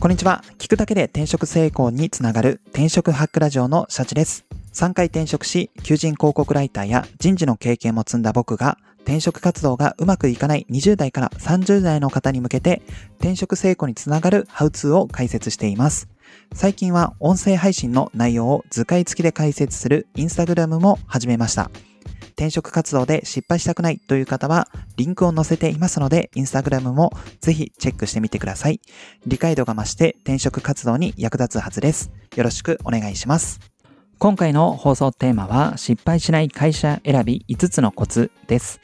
[0.00, 0.44] こんにちは。
[0.58, 4.46] 聞くだけで転職成功につながる転職ハックラジオのシャチです。
[4.72, 12.80] 3回転職し、求人広告ライターや人事の経験も積んだ僕が、転職活動がうまくいかない20代から30代の方に向けて、
[13.18, 16.08] 転職成功につながるハウツーを解説しています。
[16.54, 21.72] 最近は音声配信の内容を図解付きで解説するインスタグラムも始めました。
[22.38, 28.80] 転職活動で失敗したくないという方は、リンクを載せていますので、インスタグラムもぜひチェックしてみてください。
[29.26, 32.12] 理解度が増して転職活動に役立つはずです。
[32.36, 33.58] よろしくお願いします。
[34.18, 38.80] 今回の放送テーマは、失敗しない会社選び5つのコツです。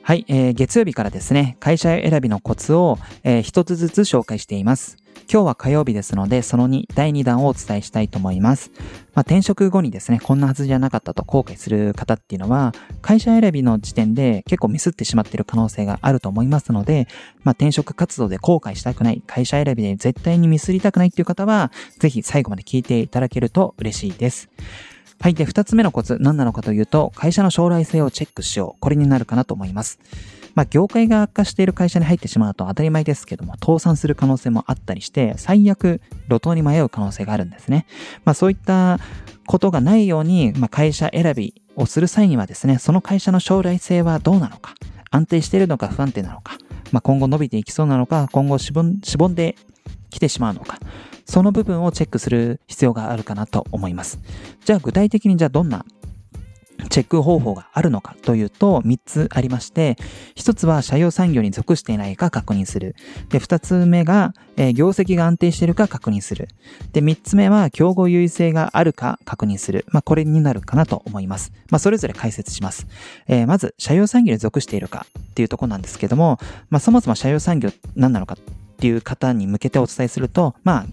[0.00, 4.96] はい、えー、月曜日からですね、会社選びのコツを、えー、一つずつ紹介しています。
[5.32, 8.70] 今日は火曜日ですので、その2、第2弾をお伝えしたいと思います。
[9.14, 12.72] まあ、転職後にですね、こんなはずじゃなかったと後悔する方っていうのは、
[13.02, 17.08] 会社選びの時点で結構ミスってしまっている可能性があると思いますので、
[17.42, 24.50] まあ、転職活動で後悔したくない、会社選びで絶対にミスりたくないっていう方は、ぜひ最後まで聞いていただけると嬉しいです。
[25.20, 25.34] はい。
[25.34, 28.80] で、二つ目のコツ、何なのかというと、会社の将来性をチェックしよう。
[28.80, 29.98] これになるかなと思います。
[30.54, 37.86] まあ、業界が悪化している会社に入ってしまうと当たり前ですけども、倒産する可能性もあったりして、最悪、路頭に迷う可能性があるんですね。
[38.24, 38.98] まあ、そういった
[39.46, 44.74] ことがないように、まあ、会社選びをする際にはですね、その会社の将来性はどうなのか、
[45.10, 46.56] 安定しているのか不安定なのか、
[46.92, 49.56] まあ、今後伸びていきそうなのか、今後しぼんしぼんで
[50.10, 50.78] きてしまうのか、
[51.26, 54.20] その部分をチェックする必要があるかなと思います。
[54.64, 55.84] じゃあ具体的にじゃあどんな
[56.90, 59.96] チェック方法があるのかというと3つありまして、
[60.36, 62.94] 1つは社用産業に属していないか確認する。
[63.30, 66.48] で、2つ目が、えー、業績が安定しているか確認する。
[66.92, 69.84] で、3つ目は競合優位性があるか確認する。
[69.88, 71.52] まあ、これになるかなと思います。
[71.70, 72.86] まあ、それぞれ解説します。
[73.26, 76.38] えー、まず、社用産業に属しているかっていうところなんですけども、
[76.70, 80.86] まあ、そもそも社用産業何なのかっていう方に向けてお伝えすると、まあ、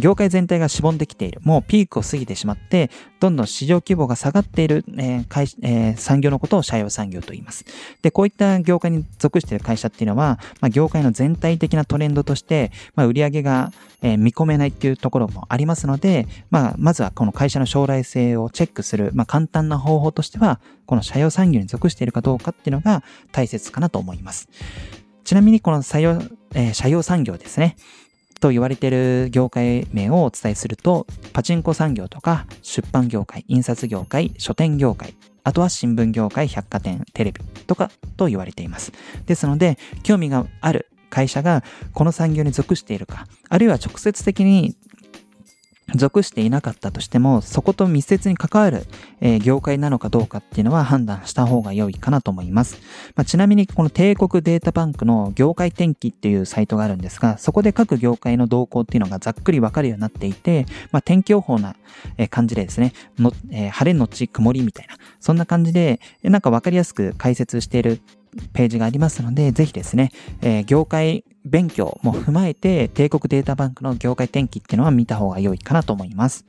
[0.00, 1.40] 業界全体がしぼんできている。
[1.42, 2.90] もうピークを過ぎてしまって、
[3.20, 7.64] どんどん市場規模が下がっている、えー会えー、産業のことを社用産業と言います。
[8.00, 23.02] で、こういった業界に属している会社っていうのは、まあ、業界の全体的なトレンドとして、まあ、売上が、えー、見込めないっていうところもありますので、まあ、まずはこの会社の将来性をチェックする、まあ、簡単な方法としては、この社用産業に属しているかどうかっていうのが
[23.32, 24.48] 大切かなと思います。
[25.24, 26.22] ちなみにこの採用、
[26.54, 27.76] えー、社用産業ですね。
[28.40, 38.92] と言われている業界名をお伝えすると、パチンコ産業とか出版業界、印刷業界、書店業界、あとは新聞業界、百貨店、テレビとかと言われています。
[39.26, 44.76] ですので、興味がある会社がこの産業に属しているか、あるいは直接的に
[45.94, 48.86] 属していなかったとしても、そこと密接に関わる、
[49.20, 52.78] えー、業界なのかどうかっていうのは判断した方が良いかなと思います。
[53.16, 61.74] まあ、ちなみに、この帝国データバンクの業界天気っていうサイトがあるんですが、そこで各業界の動向っていうのがざっくりわかるようになっていて、まあ、天気予報な
[62.30, 68.00] 感じでですね、のえー、晴れのち曇りみたいな、そんな感じで、なんかわかりやすく解説している
[68.52, 70.10] ページがありますので、ぜひですね、
[70.42, 76.44] えー、業界勉強も踏まえて、帝国データバンクの業界転記っていうのは見た方が良いかなと思います。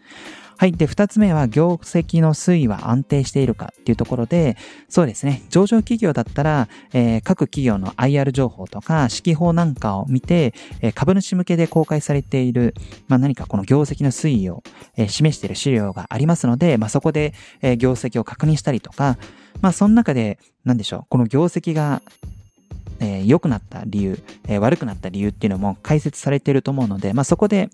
[0.60, 0.74] はい。
[0.74, 4.58] で、二つ目は、業績の推移は安定しているかっていうところで、
[4.90, 5.42] そうですね。
[5.50, 12.76] 上場企業だったら、えー、各企業の IR 情報とか、指揮法なんかを見て、えー、株主向けで公開されている、
[13.08, 14.62] まあ、何かこの業績の推移を、
[14.98, 19.18] えー、示している資料がありますので、まあ、そこで、え業績を確認したりとか、
[19.62, 21.06] まあ、その中で、なんでしょう。
[21.08, 22.02] この業績が
[23.00, 27.70] えー、良くなった理由、えー、悪くなった理由っていうのも解説されていると思うので、まあ、そこで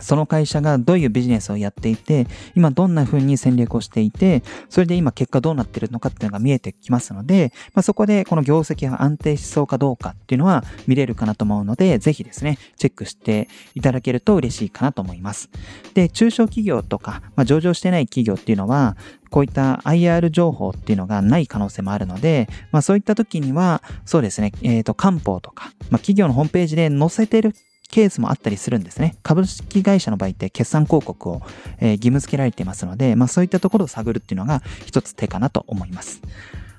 [0.00, 15.50] その会社がどういうビジネスをやっていて、今どんな風に戦略をしていて、それで今結果どうなってるのかっていうのが見えてきますので、まあ、そこでこの業績が安定しそうかどうかっていうのは見れるかなと思うので、ぜひですね、チェックしていただけると嬉しいかなと思います。
[15.94, 18.96] で、中小企業とか、まあ、上場してない企業っていうのは、
[19.32, 27.54] こういった IR 情報っていうのがない可能性もあるので、まあそういった時には、そうですね、えっ、ー、と、漢方とか、まあ企業のホームページで載せてる
[27.92, 29.16] ケースもあったりするんですね。
[29.22, 31.42] 株式会社の場合って決算広告を、
[31.78, 36.22] え、義務付けられていますので、まあそういったところを探るっていうのが一つ手かなと思います。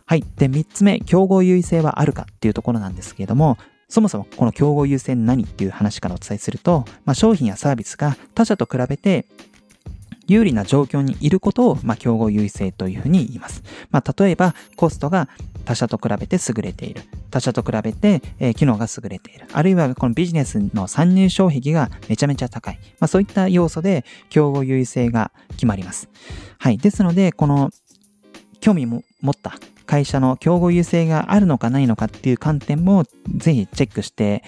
[0.06, 0.26] はい。
[0.38, 3.58] で、3つ目、競合優位性はあるかっていうところなんですけれども、
[3.88, 9.28] そもそもこの競合優先何っていう話からお伝えすると、まあ、商品やサービスが他社と比べて
[10.28, 13.64] 有利な状況にいることを、まあ、競合優位性というふうに言います。
[13.92, 15.30] まあ、例えば、コストが
[15.66, 17.02] 他社と比べて優れている。
[17.32, 19.48] 他社と比べて、えー、機能が優れている。
[19.52, 22.80] あるいは、このビジネスの参入障壁がめちゃめちゃ高い。
[23.00, 26.10] まあ、そういった要素で、競合優位性が決まります。
[26.58, 26.78] はい。
[26.78, 27.72] ですので、この、
[28.62, 29.56] 興味も持った
[29.86, 33.04] 会社の競合優勢があるのかないのかっていう観点も
[33.36, 34.42] ぜひチェックして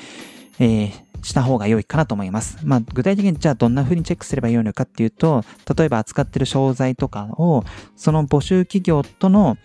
[0.60, 0.92] えー、
[1.24, 2.60] した方が良いかなと思います。
[2.64, 5.44] まあ、具体的にじゃあどんな風にチェックすれば良いのかっていうと、
[5.76, 7.64] 例えば扱ってる商材とかを、
[7.96, 9.58] その募集企業との、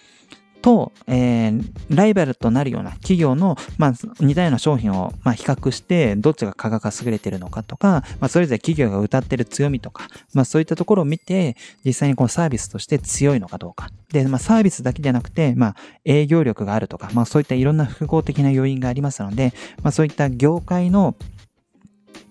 [0.60, 13.90] と、えー、ライバルとなるような企業の、まあ、似たような商品を、まあ、比較して、どっちが価格が優れてるのかとか、まあ、それぞれ企業が歌ってる強みとか、まあ、そういったところを見て、実際にこのサービスとして強いのかどうか。
[14.12, 19.52] で、まあ、サービスだけじゃなくて、まあ、営業力があるとか、まあ、そういったいろんな複合的な要因がありますので、
[19.82, 21.14] まあ、そういった業界の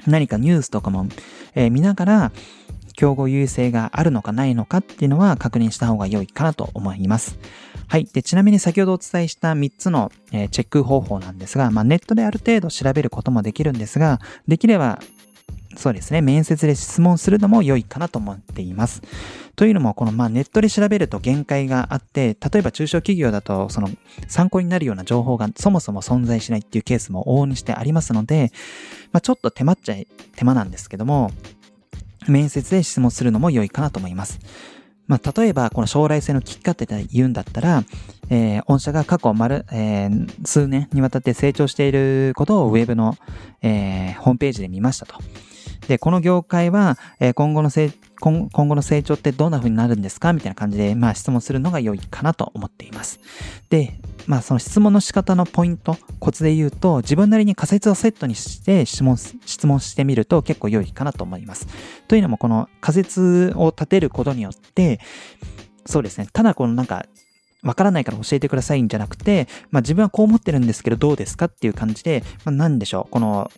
[0.07, 1.07] 何かニュースとかも、
[1.55, 2.31] えー、見ながら、
[2.99, 7.39] 競合優勢があるのかないのかっていうのは確認した方が良いかなと思います。
[7.89, 8.05] はい。
[8.05, 14.99] で、ちなみに先ほどお伝えした3つの、えー、チェック方法なんですが、まあ、ネットである程度調べることもできるんですが、できれば、
[15.75, 19.01] そうですね、面接で質問するのも良いかなと思っています。
[19.55, 23.89] というのも、このまあネットで調べると限界があって、例えば中小企業だと、その
[24.27, 28.51] 参考になるような情報がそもそも存在しないっていうケースも往々にしてありますので、
[29.11, 31.31] まあ、ちょっと手間っちゃい、手間なんですけども、
[32.27, 34.39] 面接で質問するのも良いかなと思います。
[35.09, 37.83] まあ、例えば、この将来性のきっかけで言うんだったら、
[38.29, 43.17] えー、御社が過去丸、えー、数年にわたって成長していることをウェブの、
[43.63, 45.15] えー、ホームページで見ましたと。
[45.87, 50.33] で、この業界は、え、今後の成今後の成長ってどんな風になるんですか？
[50.33, 53.19] みたいな感じで、まあ質問するのが良いかなと思っています。
[53.69, 61.67] で、まあその質問の仕方のポイント、コツで言うと、自分なりに仮説をセットにして質問、質問してみると結構良いかなと思います。
[62.07, 64.99] というのも、この仮説を立てることによって、
[65.85, 67.05] そうですね、ただこのなんか、
[67.61, 73.51] わからないから教えてくださいんじゃなくて、まあ自分はこう思ってるんですけどどうですかっていう感じで、まあ何でしょう、この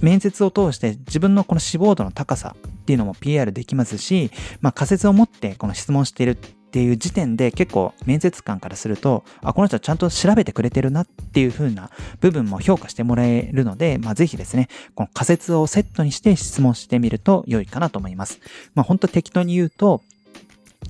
[0.00, 4.30] 面接を通して自分のこの志望度の高さっていうのも PR できますし、
[4.60, 6.34] まあ仮説を持ってこの質問しているっ
[6.70, 11.90] ていう時点で結構面接官からすると、あ、この人はちゃんと調べてくれてるなっていう風な
[12.20, 18.40] 部分も評価してもらえるので、まあぜひですね、この仮説をセットにして質問してみると良いかなと思います。
[18.74, 20.02] まあ本当適当に言うと、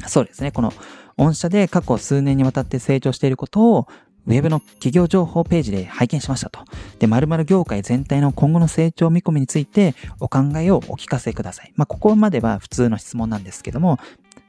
[0.07, 0.73] そうですね、この
[1.17, 3.89] 御社で過去数年にわたって成長していることを
[4.29, 6.61] ウェブの企業情報ページで拝見しましたと。
[6.99, 11.73] で、〇〇業界全体の今後の成長見込みについてお考えをお聞かせください。
[11.75, 13.99] まあ、ここまでは普通の質問なんですけども、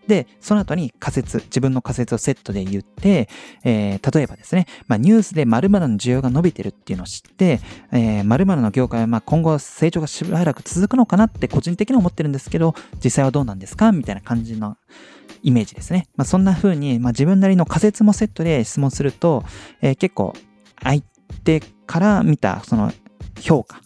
[0.08, 3.30] で、その後に仮説、自分の仮説をセットで言って、
[3.64, 7.60] えー、例えばですね、まあ、ニュースで〇〇の需要が伸びてるっていうのを知って、
[7.92, 12.74] えー、〇〇の業界はまあ今後成長がしばらく続くのかなって個人的には思ってるんですけど、
[13.04, 13.92] 実際はどうなんですか？
[13.92, 14.78] みたいな感じの
[15.44, 16.08] イメージですね。
[16.16, 19.44] まあ、そんな風に、まあ、自分なりの仮説もセットで質問すると、
[19.82, 20.34] えー、結構
[20.82, 21.02] 相
[21.44, 22.92] 手から見たその
[23.40, 23.82] 評価、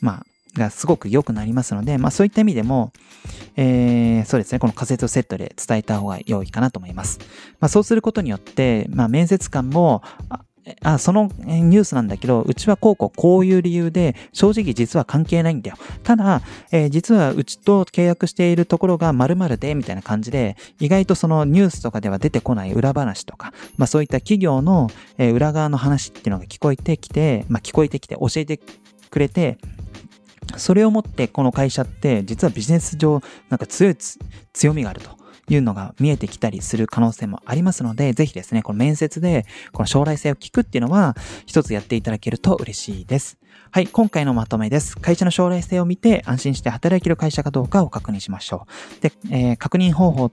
[0.00, 0.26] まあ、
[0.58, 2.92] がすごく良くなりますので、まあそういった意味でも、
[3.56, 7.18] えー、そうですね、この仮説をセットで伝えた方が良いかなと思います。
[7.60, 10.02] まあそうすることによって、まあ面接官も、
[10.82, 15.76] あ、そのニュースなんだけど、うちはこうこうこういう理由で、正直実は関係ないんだよ。
[16.02, 16.42] ただ、
[16.72, 28.58] えー、実はうちと契約しているところが〇〇で、みたいな感じで、意外とそのニュースとかでは出てこない裏話とか、まあそういった企業の、え、裏側の話っていうのが聞こえてきて、まあ聞こえてきて教えて
[29.10, 29.58] くれて、
[30.56, 33.96] それをもってこの会社って実はビジネス上なんか強い
[34.52, 35.25] 強みがあると。
[35.48, 41.16] いうのが見えてきたりする可能性もありますので、ぜひですね、この面接でこの将来性を聞くっていうのは
[41.46, 43.38] 一つやっていただけると嬉しいです。
[43.70, 44.96] はい、今回のまとめです。
[44.96, 48.66] 会社の将来性を見て安心して働ける会社かどうかを確認しましょ
[48.98, 49.02] う。
[49.02, 50.32] で、えー、確認方法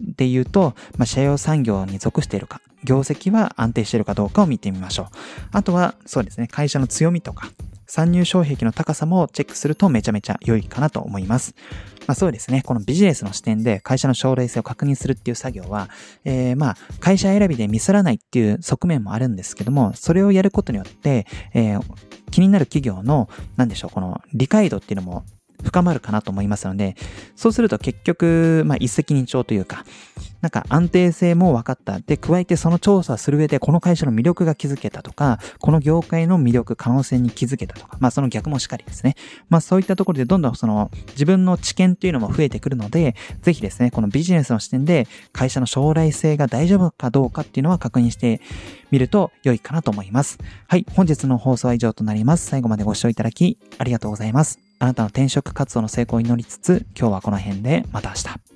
[0.00, 5.06] で言うと、まあ、社用産業に属しているか、業績は安定しているかどうかを見てみましょう。
[5.52, 7.50] あとは、そうですね、会社の強みとか、
[7.86, 11.54] 参入障壁の高さもチェックするとめちゃめちゃ良いかなと思います。
[12.06, 15.88] まあそうですね、このビジネスの視点で会社の将来性を確認するっていう作業は、
[16.24, 21.82] えー、まあ会社選びでミスらないっていう側面もあるんですけども、それをやることによって、えー、
[22.30, 25.24] 気になる企業の、なんでしょう、この理解度っていうのも
[25.62, 26.94] 深まるかなと思いますので、
[27.36, 29.84] そうすると結局、まあ一石二鳥というか、
[30.44, 32.00] なんか安定性も分かった。
[32.00, 39.16] で、加えてその調査する上でこの会社の魅力が気づけたとか、この業界の魅力、可能性に気づけたとか、まあその逆もしっかりですね。
[39.48, 48.42] まあそういったところでどんどんその自分の知見っていうのも増えてくるので、ぜひですね、このビジネスの視点で会社の将来性が大丈夫かどうかっていうのは確認して
[48.90, 50.36] みると良いかなと思います。
[50.68, 52.44] はい、本日の放送は以上となります。
[52.44, 54.58] 最後までご視聴いただきありがとうございます。
[54.78, 58.53] あなたの転職活動の成功を祈りつつ、今日はこの辺でまた明日。